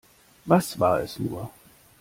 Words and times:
Was 0.47 0.79
war 0.79 1.01
es 1.01 1.19
nur? 1.19 1.51